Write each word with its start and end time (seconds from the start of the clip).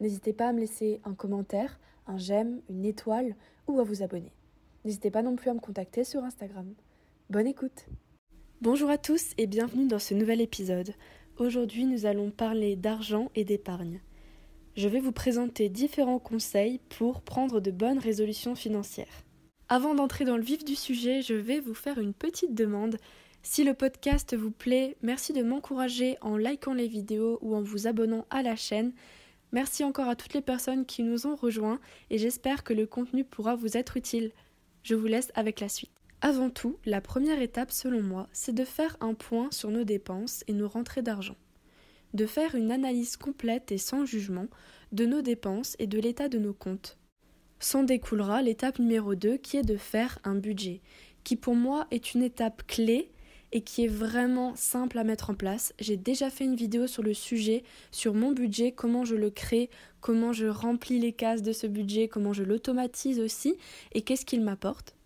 N'hésitez 0.00 0.32
pas 0.32 0.48
à 0.48 0.52
me 0.52 0.60
laisser 0.60 1.00
un 1.04 1.14
commentaire, 1.14 1.78
un 2.06 2.18
j'aime, 2.18 2.60
une 2.68 2.84
étoile 2.84 3.36
ou 3.68 3.80
à 3.80 3.84
vous 3.84 4.02
abonner. 4.02 4.32
N'hésitez 4.84 5.10
pas 5.10 5.22
non 5.22 5.36
plus 5.36 5.50
à 5.50 5.54
me 5.54 5.60
contacter 5.60 6.04
sur 6.04 6.24
Instagram. 6.24 6.74
Bonne 7.30 7.46
écoute 7.46 7.86
Bonjour 8.60 8.90
à 8.90 8.98
tous 8.98 9.32
et 9.38 9.46
bienvenue 9.46 9.86
dans 9.86 9.98
ce 9.98 10.14
nouvel 10.14 10.40
épisode. 10.40 10.94
Aujourd'hui 11.38 11.84
nous 11.84 12.06
allons 12.06 12.30
parler 12.30 12.76
d'argent 12.76 13.30
et 13.34 13.44
d'épargne. 13.44 14.00
Je 14.76 14.88
vais 14.88 15.00
vous 15.00 15.12
présenter 15.12 15.68
différents 15.68 16.18
conseils 16.18 16.80
pour 16.88 17.22
prendre 17.22 17.60
de 17.60 17.70
bonnes 17.70 17.98
résolutions 17.98 18.54
financières. 18.54 19.24
Avant 19.68 19.94
d'entrer 19.94 20.24
dans 20.24 20.36
le 20.36 20.42
vif 20.42 20.64
du 20.64 20.74
sujet, 20.74 21.22
je 21.22 21.34
vais 21.34 21.60
vous 21.60 21.74
faire 21.74 21.98
une 21.98 22.12
petite 22.12 22.54
demande. 22.54 22.96
Si 23.42 23.64
le 23.64 23.74
podcast 23.74 24.36
vous 24.36 24.50
plaît, 24.50 24.96
merci 25.02 25.32
de 25.32 25.42
m'encourager 25.42 26.16
en 26.20 26.36
likant 26.36 26.74
les 26.74 26.88
vidéos 26.88 27.38
ou 27.42 27.54
en 27.54 27.62
vous 27.62 27.86
abonnant 27.86 28.26
à 28.30 28.42
la 28.42 28.56
chaîne. 28.56 28.92
Merci 29.54 29.84
encore 29.84 30.08
à 30.08 30.16
toutes 30.16 30.34
les 30.34 30.40
personnes 30.40 30.84
qui 30.84 31.04
nous 31.04 31.28
ont 31.28 31.36
rejoints 31.36 31.78
et 32.10 32.18
j'espère 32.18 32.64
que 32.64 32.72
le 32.72 32.86
contenu 32.86 33.22
pourra 33.22 33.54
vous 33.54 33.76
être 33.76 33.96
utile. 33.96 34.32
Je 34.82 34.96
vous 34.96 35.06
laisse 35.06 35.30
avec 35.36 35.60
la 35.60 35.68
suite. 35.68 35.92
Avant 36.22 36.50
tout, 36.50 36.76
la 36.84 37.00
première 37.00 37.40
étape 37.40 37.70
selon 37.70 38.02
moi, 38.02 38.28
c'est 38.32 38.52
de 38.52 38.64
faire 38.64 38.96
un 39.00 39.14
point 39.14 39.48
sur 39.52 39.70
nos 39.70 39.84
dépenses 39.84 40.42
et 40.48 40.54
nos 40.54 40.66
rentrées 40.66 41.02
d'argent. 41.02 41.36
De 42.14 42.26
faire 42.26 42.56
une 42.56 42.72
analyse 42.72 43.16
complète 43.16 43.70
et 43.70 43.78
sans 43.78 44.04
jugement 44.04 44.48
de 44.90 45.06
nos 45.06 45.22
dépenses 45.22 45.76
et 45.78 45.86
de 45.86 46.00
l'état 46.00 46.28
de 46.28 46.38
nos 46.38 46.52
comptes. 46.52 46.98
S'en 47.60 47.84
découlera 47.84 48.42
l'étape 48.42 48.80
numéro 48.80 49.14
2 49.14 49.36
qui 49.36 49.56
est 49.56 49.62
de 49.62 49.76
faire 49.76 50.18
un 50.24 50.34
budget, 50.34 50.80
qui 51.22 51.36
pour 51.36 51.54
moi 51.54 51.86
est 51.92 52.14
une 52.14 52.24
étape 52.24 52.66
clé 52.66 53.12
et 53.54 53.60
qui 53.60 53.84
est 53.84 53.88
vraiment 53.88 54.54
simple 54.56 54.98
à 54.98 55.04
mettre 55.04 55.30
en 55.30 55.34
place. 55.34 55.72
J'ai 55.78 55.96
déjà 55.96 56.28
fait 56.28 56.44
une 56.44 56.56
vidéo 56.56 56.88
sur 56.88 57.04
le 57.04 57.14
sujet, 57.14 57.62
sur 57.92 58.12
mon 58.12 58.32
budget, 58.32 58.72
comment 58.72 59.04
je 59.04 59.14
le 59.14 59.30
crée, 59.30 59.70
comment 60.00 60.32
je 60.32 60.46
remplis 60.46 60.98
les 60.98 61.12
cases 61.12 61.40
de 61.40 61.52
ce 61.52 61.68
budget, 61.68 62.08
comment 62.08 62.32
je 62.32 62.42
l'automatise 62.42 63.20
aussi 63.20 63.56
et 63.92 64.02
qu'est-ce 64.02 64.26
qu'il 64.26 64.42
m'apporte. 64.42 64.96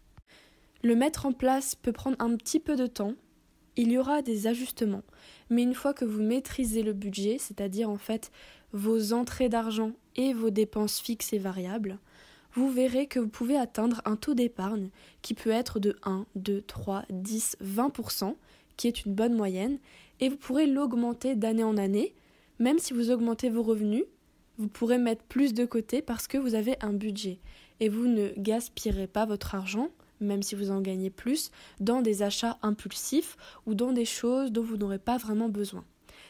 Le 0.83 0.97
mettre 0.97 1.27
en 1.27 1.33
place 1.33 1.75
peut 1.75 1.93
prendre 1.93 2.17
un 2.21 2.35
petit 2.37 2.59
peu 2.59 2.75
de 2.75 2.87
temps. 2.87 3.15
Il 3.77 3.93
y 3.93 3.99
aura 3.99 4.23
des 4.23 4.47
ajustements, 4.47 5.05
mais 5.51 5.63
une 5.63 5.75
fois 5.75 5.93
que 5.93 6.07
vous 6.07 6.23
maîtrisez 6.23 6.83
le 6.83 6.95
budget, 6.95 7.37
c'est-à-dire 7.39 7.91
en 7.91 7.99
fait 7.99 8.33
vos 8.73 9.13
entrées 9.13 9.51
d'argent 9.51 9.93
et 10.17 10.33
vos 10.33 10.51
dépenses 10.51 11.01
fixes 11.01 11.35
et 11.35 11.39
variables, 11.39 11.99
vous 12.59 12.71
verrez 12.71 13.07
que 13.07 13.21
vous 13.21 13.29
pouvez 13.29 13.57
atteindre 13.57 14.03
un 14.05 14.17
taux 14.17 14.35
d'épargne 14.35 14.91
qui 15.23 15.35
peut 15.35 15.51
être 15.51 15.79
de 15.79 15.97
1, 16.03 16.27
2, 16.35 16.63
3, 16.63 17.05
10, 17.09 17.57
20%, 17.65 18.35
qui 18.77 18.89
est 18.89 19.05
une 19.05 19.15
bonne 19.15 19.35
moyenne, 19.35 19.79
et 20.19 20.29
vous 20.29 20.37
pourrez 20.37 20.67
l'augmenter 20.67 21.37
d'année 21.37 21.63
en 21.63 21.77
année. 21.77 22.15
Même 22.59 22.81
si 22.81 22.93
vous 22.93 23.13
augmentez 23.13 23.49
vos 23.49 23.63
revenus, 23.63 24.05
vous 24.59 24.67
pourrez 24.67 24.99
mettre 24.99 25.23
plus 25.23 25.55
de 25.55 25.65
côté 25.65 26.03
parce 26.03 26.27
que 26.27 26.37
vous 26.37 26.57
avez 26.57 26.75
un 26.81 26.93
budget, 26.93 27.39
et 27.79 27.89
vous 27.89 28.09
ne 28.09 28.31
gaspillerez 28.37 29.07
pas 29.07 29.25
votre 29.25 29.55
argent, 29.55 29.91
même 30.21 30.43
si 30.43 30.57
vous 30.57 30.73
en 30.73 30.81
gagnez 30.81 31.11
plus, 31.11 31.53
dans 31.79 32.03
des 32.03 32.23
achats 32.23 32.59
impulsifs 32.63 33.37
ou 33.67 33.75
dans 33.75 33.93
des 33.93 34.05
choses 34.05 34.51
dont 34.51 34.65
vous 34.65 34.77
n'aurez 34.77 34.99
pas 34.99 35.17
vraiment 35.17 35.49
besoin. 35.49 35.85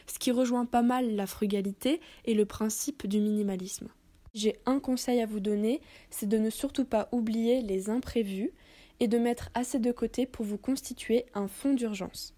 Ce 0.05 0.19
qui 0.19 0.29
rejoint 0.29 0.65
pas 0.65 0.83
mal 0.83 1.15
la 1.15 1.25
frugalité 1.25 1.99
et 2.25 2.35
le 2.35 2.45
principe 2.45 3.07
du 3.07 3.19
minimalisme. 3.19 3.87
J'ai 4.33 4.59
un 4.65 4.79
conseil 4.79 5.21
à 5.21 5.25
vous 5.25 5.39
donner, 5.39 5.81
c'est 6.09 6.29
de 6.29 6.37
ne 6.37 6.49
surtout 6.49 6.85
pas 6.85 7.09
oublier 7.11 7.61
les 7.61 7.89
imprévus 7.89 8.51
et 8.99 9.07
de 9.07 9.17
mettre 9.17 9.49
assez 9.53 9.79
de 9.79 9.91
côté 9.91 10.25
pour 10.25 10.45
vous 10.45 10.57
constituer 10.57 11.25
un 11.33 11.47
fonds 11.47 11.73
d'urgence. 11.73 12.35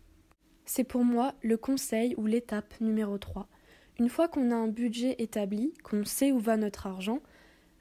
C'est 0.65 0.83
pour 0.83 1.03
moi 1.03 1.33
le 1.41 1.57
conseil 1.57 2.15
ou 2.17 2.25
l'étape 2.25 2.79
numéro 2.79 3.17
3. 3.17 3.47
Une 3.99 4.09
fois 4.09 4.27
qu'on 4.27 4.51
a 4.51 4.55
un 4.55 4.67
budget 4.67 5.15
établi, 5.19 5.73
qu'on 5.83 6.05
sait 6.05 6.31
où 6.31 6.39
va 6.39 6.55
notre 6.55 6.87
argent, 6.87 7.19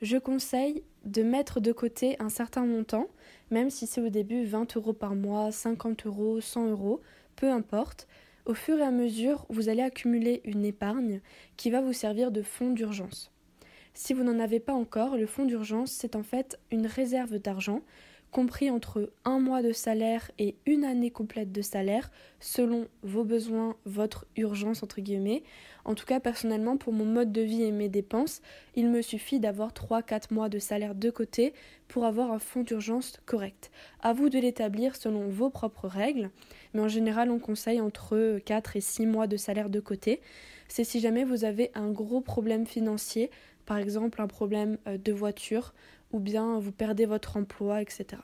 je 0.03 0.17
conseille 0.17 0.83
de 1.05 1.23
mettre 1.23 1.61
de 1.61 1.73
côté 1.73 2.17
un 2.21 2.31
certain 2.31 2.65
montant, 2.65 3.09
même 3.51 3.71
si 3.71 3.87
c'est 3.87 4.01
au 4.01 4.09
début 4.09 4.45
20 4.45 4.77
euros 4.77 4.93
par 4.93 5.15
mois, 5.15 5.53
50 5.53 6.07
euros, 6.07 6.41
100 6.41 6.71
euros, 6.71 7.01
peu 7.37 7.51
importe. 7.51 8.09
Au 8.47 8.55
fur 8.55 8.79
et 8.79 8.83
à 8.83 8.91
mesure, 8.91 9.47
vous 9.51 9.69
allez 9.69 9.83
accumuler 9.83 10.41
une 10.45 10.65
épargne 10.65 11.21
qui 11.57 11.71
va 11.71 11.81
vous 11.81 11.93
servir 11.93 12.33
de 12.33 12.43
fonds 12.43 12.71
d'urgence. 12.71 13.31
Si 13.95 14.15
vous 14.15 14.23
n'en 14.23 14.39
avez 14.39 14.61
pas 14.61 14.73
encore, 14.73 15.17
le 15.17 15.27
fonds 15.27 15.45
d'urgence, 15.45 15.91
c'est 15.91 16.17
en 16.17 16.23
fait 16.23 16.59
une 16.71 16.87
réserve 16.87 17.39
d'argent 17.39 17.83
compris 18.31 18.71
entre 18.71 19.13
un 19.25 19.41
mois 19.41 19.63
de 19.63 19.73
salaire 19.73 20.31
et 20.39 20.55
une 20.67 20.85
année 20.85 21.11
complète 21.11 21.53
de 21.53 21.63
salaire, 21.63 22.11
selon 22.39 22.87
vos 23.03 23.25
besoins, 23.25 23.77
votre 23.85 24.27
urgence 24.37 24.83
entre 24.83 25.01
guillemets. 25.01 25.43
En 25.85 25.95
tout 25.95 26.07
cas, 26.07 26.21
personnellement, 26.21 26.77
pour 26.77 26.93
mon 26.93 27.05
mode 27.05 27.33
de 27.33 27.41
vie 27.41 27.63
et 27.63 27.73
mes 27.73 27.89
dépenses, 27.89 28.41
il 28.77 28.89
me 28.89 29.03
suffit 29.03 29.41
d'avoir 29.41 29.73
3-4 29.73 30.33
mois 30.33 30.49
de 30.49 30.59
salaire 30.59 30.95
de 30.95 31.11
côté 31.11 31.55
pour 31.89 32.05
avoir 32.05 32.31
un 32.31 32.39
fonds 32.39 32.63
d'urgence 32.63 33.19
correct. 33.27 33.71
À 34.01 34.13
vous 34.13 34.29
de 34.29 34.39
l'établir 34.39 34.95
selon 34.97 35.29
vos 35.29 35.51
propres 35.51 35.89
règles, 35.89 36.31
mais 36.75 36.81
en 36.81 36.89
général, 36.89 37.31
on 37.31 37.39
conseille 37.39 37.81
entre 37.81 38.39
4 38.45 38.77
et 38.77 38.81
6 38.81 39.07
mois 39.07 39.27
de 39.27 39.37
salaire 39.37 39.71
de 39.71 39.81
côté. 39.81 40.21
C'est 40.71 40.85
si 40.85 41.01
jamais 41.01 41.25
vous 41.25 41.45
avez 41.45 41.71
un 41.75 41.91
gros 41.91 42.21
problème 42.21 42.67
financier 42.67 43.31
par 43.67 43.79
exemple 43.79 44.21
un 44.21 44.27
problème 44.27 44.79
euh, 44.87 44.99
de 44.99 45.13
voiture 45.13 45.75
ou 46.13 46.21
bien 46.21 46.59
vous 46.59 46.73
perdez 46.73 47.07
votre 47.07 47.37
emploi, 47.37 47.83
etc. 47.83 48.23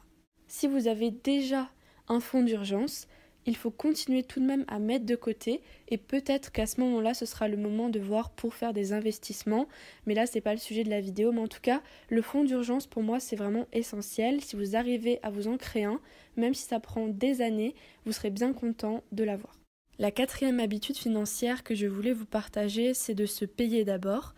Si 0.49 0.67
vous 0.67 0.89
avez 0.89 1.11
déjà 1.11 1.69
un 2.09 2.21
fonds 2.21 2.43
d'urgence, 2.43 3.09
il 3.47 3.57
faut 3.57 3.71
continuer 3.71 4.25
tout 4.25 4.41
de 4.41 4.45
même 4.45 4.65
à 4.67 4.79
mettre 4.79 5.07
de 5.07 5.15
côté 5.15 5.63
et 5.89 5.99
peut-être 5.99 6.51
qu'à 6.51 6.67
ce 6.67 6.81
moment-là, 6.81 7.15
ce 7.15 7.27
sera 7.27 7.47
le 7.47 7.57
moment 7.57 7.89
de 7.89 8.01
voir 8.01 8.31
pour 8.31 8.55
faire 8.55 8.73
des 8.73 8.93
investissements. 8.93 9.69
Mais 10.07 10.15
là, 10.15 10.27
c'est 10.27 10.41
pas 10.41 10.53
le 10.53 10.59
sujet 10.59 10.83
de 10.83 10.91
la 10.91 11.01
vidéo. 11.01 11.31
Mais 11.31 11.41
en 11.41 11.49
tout 11.49 11.61
cas, 11.61 11.81
le 12.09 12.23
fonds 12.23 12.43
d'urgence 12.43 12.89
pour 12.89 13.05
moi, 13.05 13.21
c'est 13.21 13.37
vraiment 13.37 13.67
essentiel. 13.73 14.41
Si 14.41 14.57
vous 14.57 14.75
arrivez 14.75 15.21
à 15.23 15.31
vous 15.31 15.47
en 15.47 15.57
créer 15.57 15.85
un, 15.85 16.01
même 16.37 16.55
si 16.55 16.65
ça 16.65 16.81
prend 16.81 17.07
des 17.07 17.41
années, 17.41 17.75
vous 18.05 18.13
serez 18.13 18.31
bien 18.31 18.53
content 18.53 19.05
de 19.13 19.23
l'avoir. 19.23 19.57
La 19.99 20.11
quatrième 20.11 20.61
habitude 20.61 20.99
financière 20.99 21.65
que 21.65 21.75
je 21.75 21.87
voulais 21.87 22.13
vous 22.13 22.27
partager, 22.27 22.93
c'est 22.93 23.15
de 23.15 23.25
se 23.25 23.47
payer 23.47 23.85
d'abord. 23.85 24.35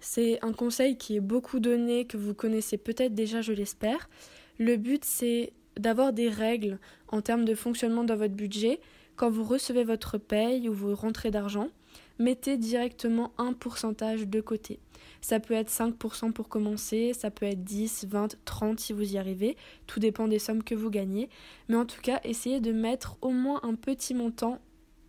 C'est 0.00 0.38
un 0.44 0.52
conseil 0.52 0.98
qui 0.98 1.16
est 1.16 1.20
beaucoup 1.20 1.60
donné, 1.60 2.04
que 2.04 2.18
vous 2.18 2.34
connaissez 2.34 2.76
peut-être 2.76 3.14
déjà, 3.14 3.40
je 3.40 3.54
l'espère. 3.54 4.10
Le 4.58 4.76
but, 4.76 5.06
c'est 5.06 5.54
d'avoir 5.78 6.12
des 6.12 6.28
règles 6.28 6.78
en 7.08 7.22
termes 7.22 7.46
de 7.46 7.54
fonctionnement 7.54 8.04
dans 8.04 8.16
votre 8.16 8.34
budget. 8.34 8.80
Quand 9.16 9.30
vous 9.30 9.44
recevez 9.44 9.82
votre 9.82 10.18
paye 10.18 10.68
ou 10.68 10.74
vos 10.74 10.94
rentrées 10.94 11.30
d'argent, 11.30 11.70
mettez 12.18 12.58
directement 12.58 13.32
un 13.38 13.54
pourcentage 13.54 14.28
de 14.28 14.40
côté. 14.42 14.78
Ça 15.22 15.40
peut 15.40 15.54
être 15.54 15.70
5% 15.70 16.32
pour 16.32 16.48
commencer, 16.48 17.12
ça 17.14 17.30
peut 17.30 17.46
être 17.46 17.64
10, 17.64 18.06
20, 18.08 18.36
30 18.44 18.78
si 18.78 18.92
vous 18.92 19.14
y 19.14 19.18
arrivez, 19.18 19.56
tout 19.86 20.00
dépend 20.00 20.28
des 20.28 20.38
sommes 20.38 20.62
que 20.62 20.74
vous 20.74 20.90
gagnez. 20.90 21.30
Mais 21.68 21.76
en 21.76 21.86
tout 21.86 22.00
cas, 22.02 22.20
essayez 22.24 22.60
de 22.60 22.72
mettre 22.72 23.16
au 23.22 23.30
moins 23.30 23.60
un 23.62 23.74
petit 23.74 24.14
montant 24.14 24.60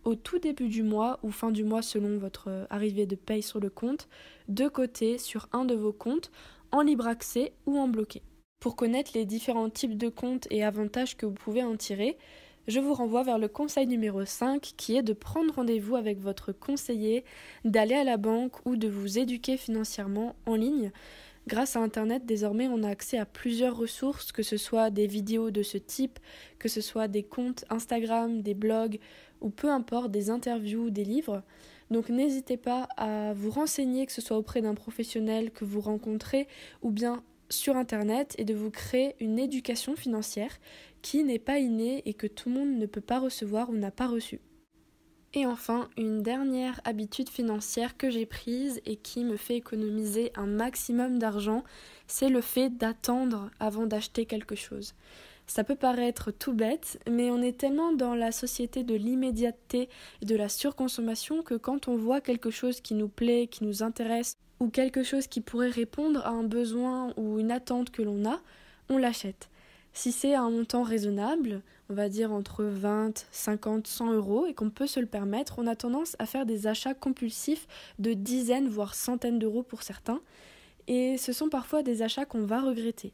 au 0.04 0.14
tout 0.14 0.38
début 0.38 0.68
du 0.68 0.82
mois 0.82 1.18
ou 1.22 1.30
fin 1.30 1.50
du 1.50 1.64
mois 1.64 1.82
selon 1.82 2.18
votre 2.18 2.48
euh, 2.48 2.66
arrivée 2.70 3.06
de 3.06 3.16
paye 3.16 3.42
sur 3.42 3.60
le 3.60 3.70
compte, 3.70 4.08
de 4.48 4.68
côté 4.68 5.18
sur 5.18 5.48
un 5.52 5.64
de 5.64 5.74
vos 5.74 5.92
comptes 5.92 6.30
en 6.72 6.82
libre 6.82 7.06
accès 7.06 7.52
ou 7.66 7.78
en 7.78 7.88
bloqué. 7.88 8.22
Pour 8.60 8.76
connaître 8.76 9.12
les 9.14 9.24
différents 9.24 9.70
types 9.70 9.96
de 9.96 10.08
comptes 10.08 10.46
et 10.50 10.62
avantages 10.64 11.16
que 11.16 11.26
vous 11.26 11.32
pouvez 11.32 11.62
en 11.62 11.76
tirer, 11.76 12.18
je 12.68 12.78
vous 12.78 12.94
renvoie 12.94 13.22
vers 13.22 13.38
le 13.38 13.48
conseil 13.48 13.86
numéro 13.86 14.24
5 14.24 14.60
qui 14.76 14.96
est 14.96 15.02
de 15.02 15.12
prendre 15.12 15.54
rendez-vous 15.54 15.96
avec 15.96 16.20
votre 16.20 16.52
conseiller, 16.52 17.24
d'aller 17.64 17.94
à 17.94 18.04
la 18.04 18.16
banque 18.16 18.64
ou 18.66 18.76
de 18.76 18.86
vous 18.86 19.18
éduquer 19.18 19.56
financièrement 19.56 20.36
en 20.46 20.56
ligne. 20.56 20.92
Grâce 21.46 21.74
à 21.74 21.80
Internet, 21.80 22.26
désormais, 22.26 22.68
on 22.68 22.82
a 22.82 22.88
accès 22.88 23.18
à 23.18 23.26
plusieurs 23.26 23.76
ressources, 23.76 24.30
que 24.30 24.42
ce 24.42 24.56
soit 24.56 24.90
des 24.90 25.06
vidéos 25.06 25.50
de 25.50 25.62
ce 25.62 25.78
type, 25.78 26.18
que 26.58 26.68
ce 26.68 26.80
soit 26.80 27.08
des 27.08 27.22
comptes 27.22 27.64
Instagram, 27.70 28.42
des 28.42 28.54
blogs, 28.54 28.98
ou 29.40 29.50
peu 29.50 29.70
importe, 29.70 30.10
des 30.10 30.30
interviews, 30.30 30.90
des 30.90 31.04
livres. 31.04 31.42
Donc 31.90 32.08
n'hésitez 32.08 32.56
pas 32.56 32.88
à 32.96 33.32
vous 33.32 33.50
renseigner, 33.50 34.06
que 34.06 34.12
ce 34.12 34.20
soit 34.20 34.36
auprès 34.36 34.62
d'un 34.62 34.74
professionnel 34.74 35.50
que 35.50 35.64
vous 35.64 35.80
rencontrez 35.80 36.46
ou 36.82 36.90
bien 36.90 37.24
sur 37.48 37.76
Internet 37.76 38.34
et 38.38 38.44
de 38.44 38.54
vous 38.54 38.70
créer 38.70 39.16
une 39.18 39.38
éducation 39.38 39.96
financière 39.96 40.56
qui 41.02 41.24
n'est 41.24 41.40
pas 41.40 41.58
innée 41.58 42.02
et 42.06 42.14
que 42.14 42.28
tout 42.28 42.48
le 42.48 42.54
monde 42.54 42.78
ne 42.78 42.86
peut 42.86 43.00
pas 43.00 43.18
recevoir 43.18 43.70
ou 43.70 43.74
n'a 43.74 43.90
pas 43.90 44.06
reçu. 44.06 44.40
Et 45.32 45.46
enfin, 45.46 45.88
une 45.96 46.22
dernière 46.22 46.80
habitude 46.84 47.28
financière 47.28 47.96
que 47.96 48.10
j'ai 48.10 48.26
prise 48.26 48.80
et 48.84 48.96
qui 48.96 49.22
me 49.22 49.36
fait 49.36 49.56
économiser 49.56 50.32
un 50.34 50.46
maximum 50.46 51.20
d'argent, 51.20 51.62
c'est 52.08 52.28
le 52.28 52.40
fait 52.40 52.68
d'attendre 52.68 53.48
avant 53.60 53.86
d'acheter 53.86 54.26
quelque 54.26 54.56
chose. 54.56 54.94
Ça 55.46 55.62
peut 55.62 55.76
paraître 55.76 56.32
tout 56.32 56.52
bête, 56.52 56.98
mais 57.08 57.30
on 57.30 57.42
est 57.42 57.56
tellement 57.58 57.92
dans 57.92 58.14
la 58.14 58.32
société 58.32 58.82
de 58.82 58.94
l'immédiateté 58.96 59.88
et 60.20 60.26
de 60.26 60.34
la 60.34 60.48
surconsommation 60.48 61.42
que 61.42 61.54
quand 61.54 61.86
on 61.86 61.96
voit 61.96 62.20
quelque 62.20 62.50
chose 62.50 62.80
qui 62.80 62.94
nous 62.94 63.08
plaît, 63.08 63.46
qui 63.46 63.64
nous 63.64 63.84
intéresse, 63.84 64.36
ou 64.58 64.68
quelque 64.68 65.02
chose 65.02 65.28
qui 65.28 65.40
pourrait 65.40 65.70
répondre 65.70 66.26
à 66.26 66.30
un 66.30 66.44
besoin 66.44 67.12
ou 67.16 67.38
une 67.38 67.50
attente 67.52 67.90
que 67.90 68.02
l'on 68.02 68.28
a, 68.28 68.40
on 68.88 68.98
l'achète. 68.98 69.49
Si 69.92 70.12
c'est 70.12 70.34
un 70.34 70.50
montant 70.50 70.82
raisonnable, 70.82 71.62
on 71.88 71.94
va 71.94 72.08
dire 72.08 72.32
entre 72.32 72.64
20, 72.64 73.26
50, 73.32 73.86
100 73.86 74.12
euros, 74.12 74.46
et 74.46 74.54
qu'on 74.54 74.70
peut 74.70 74.86
se 74.86 75.00
le 75.00 75.06
permettre, 75.06 75.56
on 75.58 75.66
a 75.66 75.74
tendance 75.74 76.16
à 76.18 76.26
faire 76.26 76.46
des 76.46 76.66
achats 76.66 76.94
compulsifs 76.94 77.66
de 77.98 78.12
dizaines, 78.12 78.68
voire 78.68 78.94
centaines 78.94 79.38
d'euros 79.38 79.62
pour 79.62 79.82
certains, 79.82 80.20
et 80.86 81.18
ce 81.18 81.32
sont 81.32 81.48
parfois 81.48 81.82
des 81.82 82.02
achats 82.02 82.24
qu'on 82.24 82.44
va 82.44 82.60
regretter. 82.60 83.12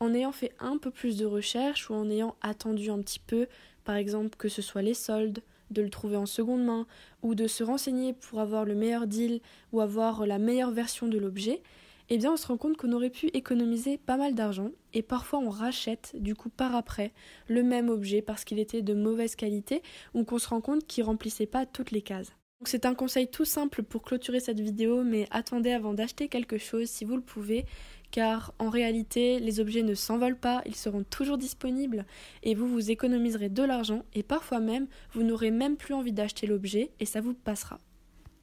En 0.00 0.14
ayant 0.14 0.32
fait 0.32 0.52
un 0.60 0.78
peu 0.78 0.90
plus 0.90 1.16
de 1.16 1.26
recherche 1.26 1.90
ou 1.90 1.94
en 1.94 2.08
ayant 2.08 2.36
attendu 2.42 2.90
un 2.90 3.00
petit 3.00 3.18
peu, 3.18 3.48
par 3.84 3.96
exemple 3.96 4.36
que 4.36 4.48
ce 4.48 4.62
soit 4.62 4.82
les 4.82 4.94
soldes, 4.94 5.40
de 5.70 5.82
le 5.82 5.90
trouver 5.90 6.16
en 6.16 6.26
seconde 6.26 6.64
main, 6.64 6.86
ou 7.22 7.34
de 7.34 7.46
se 7.46 7.64
renseigner 7.64 8.12
pour 8.12 8.40
avoir 8.40 8.64
le 8.64 8.74
meilleur 8.74 9.06
deal 9.06 9.40
ou 9.72 9.80
avoir 9.80 10.26
la 10.26 10.38
meilleure 10.38 10.70
version 10.70 11.08
de 11.08 11.18
l'objet, 11.18 11.62
eh 12.10 12.18
bien 12.18 12.32
on 12.32 12.36
se 12.36 12.46
rend 12.46 12.56
compte 12.56 12.76
qu'on 12.76 12.92
aurait 12.92 13.10
pu 13.10 13.26
économiser 13.28 13.98
pas 13.98 14.16
mal 14.16 14.34
d'argent 14.34 14.70
et 14.94 15.02
parfois 15.02 15.38
on 15.40 15.50
rachète 15.50 16.12
du 16.18 16.34
coup 16.34 16.48
par 16.48 16.74
après 16.74 17.12
le 17.48 17.62
même 17.62 17.88
objet 17.88 18.22
parce 18.22 18.44
qu'il 18.44 18.58
était 18.58 18.82
de 18.82 18.94
mauvaise 18.94 19.36
qualité 19.36 19.82
ou 20.14 20.24
qu'on 20.24 20.38
se 20.38 20.48
rend 20.48 20.60
compte 20.60 20.86
qu'il 20.86 21.04
remplissait 21.04 21.46
pas 21.46 21.66
toutes 21.66 21.90
les 21.90 22.02
cases. 22.02 22.32
Donc 22.60 22.68
c'est 22.68 22.86
un 22.86 22.94
conseil 22.94 23.28
tout 23.28 23.44
simple 23.44 23.82
pour 23.82 24.02
clôturer 24.02 24.40
cette 24.40 24.60
vidéo 24.60 25.04
mais 25.04 25.26
attendez 25.30 25.70
avant 25.70 25.94
d'acheter 25.94 26.28
quelque 26.28 26.58
chose 26.58 26.88
si 26.88 27.04
vous 27.04 27.16
le 27.16 27.22
pouvez 27.22 27.66
car 28.10 28.54
en 28.58 28.70
réalité 28.70 29.38
les 29.38 29.60
objets 29.60 29.82
ne 29.82 29.94
s'envolent 29.94 30.38
pas, 30.38 30.62
ils 30.66 30.74
seront 30.74 31.04
toujours 31.04 31.38
disponibles 31.38 32.06
et 32.42 32.54
vous 32.54 32.66
vous 32.66 32.90
économiserez 32.90 33.48
de 33.50 33.62
l'argent 33.62 34.02
et 34.14 34.22
parfois 34.22 34.60
même 34.60 34.88
vous 35.12 35.22
n'aurez 35.22 35.50
même 35.50 35.76
plus 35.76 35.94
envie 35.94 36.12
d'acheter 36.12 36.46
l'objet 36.46 36.90
et 37.00 37.04
ça 37.04 37.20
vous 37.20 37.34
passera. 37.34 37.78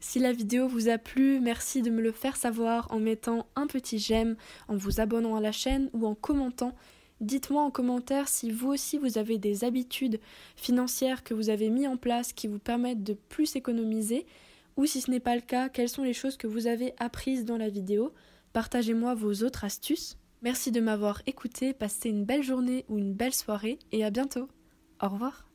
Si 0.08 0.20
la 0.20 0.34
vidéo 0.34 0.68
vous 0.68 0.88
a 0.88 1.00
plu, 1.00 1.40
merci 1.40 1.82
de 1.82 1.90
me 1.90 2.00
le 2.00 2.12
faire 2.12 2.38
savoir 2.38 2.88
en 2.92 3.00
mettant 3.00 3.48
un 3.56 3.66
petit 3.66 3.98
j'aime, 3.98 4.36
en 4.68 4.78
vous 4.78 5.02
abonnant 5.02 5.36
à 5.36 5.42
la 5.42 5.52
chaîne 5.52 5.90
ou 5.94 6.06
en 6.06 6.14
commentant. 6.14 6.76
Dites-moi 7.22 7.64
en 7.64 7.72
commentaire 7.72 8.28
si 8.28 8.52
vous 8.52 8.68
aussi 8.68 9.00
vous 9.00 9.18
avez 9.18 9.40
des 9.40 9.64
habitudes 9.64 10.20
financières 10.56 11.24
que 11.24 11.34
vous 11.34 11.50
avez 11.50 11.72
mis 11.72 11.88
en 11.88 11.98
place 11.98 12.34
qui 12.34 12.48
vous 12.48 12.60
permettent 12.60 13.02
de 13.02 13.16
plus 13.16 13.56
économiser 13.56 14.28
ou 14.78 14.86
si 14.86 15.02
ce 15.02 15.10
n'est 15.10 15.20
pas 15.20 15.36
le 15.36 15.42
cas, 15.42 15.70
quelles 15.70 15.90
sont 15.90 16.04
les 16.04 16.14
choses 16.14 16.38
que 16.38 16.48
vous 16.48 16.68
avez 16.68 16.94
apprises 17.00 17.44
dans 17.44 17.58
la 17.58 17.70
vidéo? 17.70 18.14
Partagez-moi 18.54 19.16
vos 19.16 19.44
autres 19.44 19.64
astuces. 19.64 20.20
Merci 20.44 20.72
de 20.72 20.82
m'avoir 20.82 21.24
écouté, 21.26 21.74
passez 21.74 22.10
une 22.10 22.26
belle 22.26 22.44
journée 22.44 22.86
ou 22.90 23.00
une 23.00 23.14
belle 23.14 23.34
soirée 23.34 23.80
et 23.92 24.06
à 24.06 24.12
bientôt. 24.12 24.50
Au 25.02 25.10
revoir. 25.10 25.48